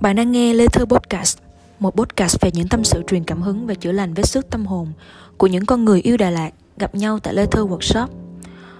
[0.00, 1.38] Bạn đang nghe Lê Thơ Podcast,
[1.78, 4.66] một podcast về những tâm sự truyền cảm hứng và chữa lành vết sức tâm
[4.66, 4.92] hồn
[5.36, 8.06] của những con người yêu Đà Lạt gặp nhau tại Lê Thơ Workshop.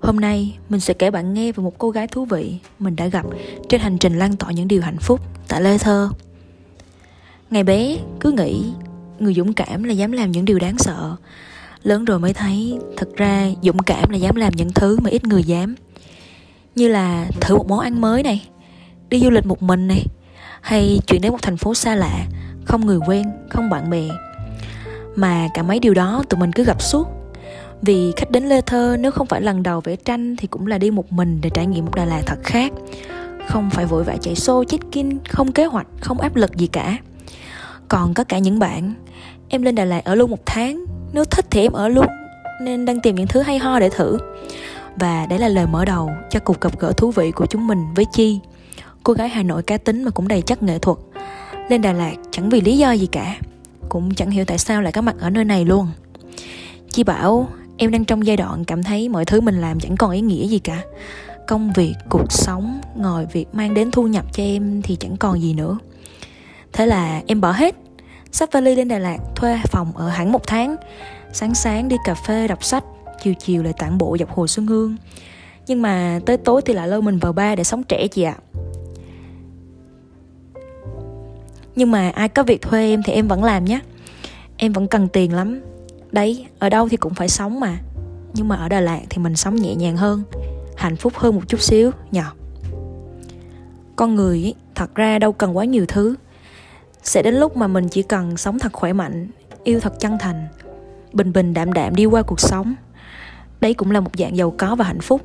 [0.00, 3.06] Hôm nay, mình sẽ kể bạn nghe về một cô gái thú vị mình đã
[3.06, 3.26] gặp
[3.68, 6.08] trên hành trình lan tỏa những điều hạnh phúc tại Lê Thơ.
[7.50, 8.64] Ngày bé, cứ nghĩ
[9.18, 11.16] người dũng cảm là dám làm những điều đáng sợ.
[11.82, 15.24] Lớn rồi mới thấy, thật ra dũng cảm là dám làm những thứ mà ít
[15.24, 15.74] người dám.
[16.74, 18.48] Như là thử một món ăn mới này,
[19.08, 20.06] đi du lịch một mình này,
[20.62, 22.26] hay chuyển đến một thành phố xa lạ,
[22.64, 24.08] không người quen, không bạn bè.
[25.16, 27.08] Mà cả mấy điều đó tụi mình cứ gặp suốt.
[27.82, 30.78] Vì khách đến lê thơ nếu không phải lần đầu vẽ tranh thì cũng là
[30.78, 32.72] đi một mình để trải nghiệm một đà lạt thật khác.
[33.48, 36.98] Không phải vội vã chạy xô check-in không kế hoạch, không áp lực gì cả.
[37.88, 38.94] Còn có cả những bạn,
[39.48, 42.06] em lên đà lạt ở luôn một tháng, nếu thích thì em ở luôn,
[42.62, 44.18] nên đang tìm những thứ hay ho để thử.
[44.96, 47.84] Và đấy là lời mở đầu cho cuộc gặp gỡ thú vị của chúng mình
[47.94, 48.40] với chi
[49.02, 50.98] cô gái Hà Nội cá tính mà cũng đầy chất nghệ thuật.
[51.68, 53.36] Lên Đà Lạt chẳng vì lý do gì cả
[53.88, 55.88] Cũng chẳng hiểu tại sao lại có mặt ở nơi này luôn.
[56.90, 60.10] Chi bảo em đang trong giai đoạn cảm thấy mọi thứ mình làm chẳng còn
[60.10, 60.82] ý nghĩa gì cả.
[61.46, 65.42] Công việc, cuộc sống, ngồi việc mang đến thu nhập cho em thì chẳng còn
[65.42, 65.78] gì nữa.
[66.72, 67.74] Thế là em bỏ hết
[68.32, 70.76] sắp vali lên Đà Lạt thuê phòng ở hẳn một tháng.
[71.32, 72.84] Sáng sáng đi cà phê đọc sách
[73.22, 74.96] Chiều chiều lại tản bộ dọc hồ Xuân Hương.
[75.66, 78.36] Nhưng mà tới tối thì lại lôi mình vào ba để sống trẻ chị ạ.
[78.54, 78.61] à.
[81.76, 83.80] Nhưng mà ai có việc thuê em thì em vẫn làm nhé.
[84.56, 85.60] Em vẫn cần tiền lắm.
[86.12, 87.78] Đấy ở đâu thì cũng phải sống mà.
[88.34, 90.22] Nhưng mà ở đà lạt thì mình sống nhẹ nhàng hơn
[90.76, 92.34] hạnh phúc hơn một chút xíu nhỏ
[94.02, 96.14] con người ấy, thật ra đâu cần quá nhiều thứ.
[97.02, 99.28] Sẽ đến lúc mà mình chỉ cần sống thật khỏe mạnh
[99.64, 100.46] yêu thật chân thành
[101.12, 102.74] bình bình đạm đạm đi qua cuộc sống.
[103.60, 105.20] Đấy cũng là một dạng giàu có và hạnh phúc.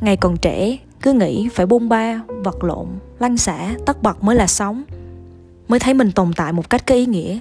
[0.00, 2.86] Ngày còn trẻ cứ nghĩ phải bôn ba vật lộn
[3.18, 4.82] lăn xả tất bật mới là sống
[5.68, 7.38] mới thấy mình tồn tại một cách có ý nghĩa.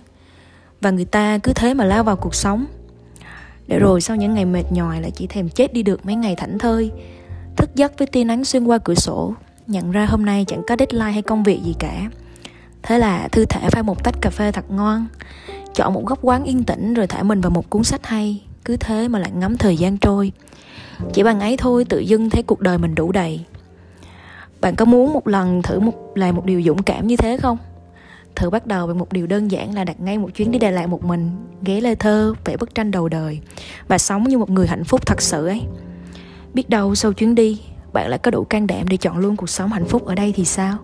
[0.82, 2.66] Và người ta cứ thế mà lao vào cuộc sống.
[3.68, 6.36] Để rồi sau những ngày mệt nhòi lại chỉ thèm chết đi được mấy ngày
[6.36, 6.92] thảnh thơi.
[7.56, 9.34] Thức giấc với tia nắng xuyên qua cửa sổ,
[9.68, 12.10] nhận ra hôm nay chẳng có deadline hay công việc gì cả.
[12.84, 15.08] Thế là thư thể pha một tách cà phê thật ngon,
[15.74, 18.44] chọn một góc quán yên tĩnh rồi thả mình vào một cuốn sách hay.
[18.66, 20.32] Cứ thế mà lại ngắm thời gian trôi.
[21.14, 23.46] Chỉ bằng ấy thôi tự dưng thấy cuộc đời mình đủ đầy.
[24.62, 27.58] Bạn có muốn một lần thử một làm một điều dũng cảm như thế không?
[28.36, 30.72] Thử bắt đầu bằng một điều đơn giản là đặt ngay một chuyến đi Đà
[30.72, 31.32] Lạt một mình
[31.62, 33.40] Ghé lê thơ, vẽ bức tranh đầu đời
[33.88, 35.62] Và sống như một người hạnh phúc thật sự ấy.
[36.54, 37.62] Biết đâu sau chuyến đi
[37.94, 40.34] Bạn lại có đủ can đảm để chọn luôn cuộc sống hạnh phúc ở đây
[40.36, 40.78] thì sao?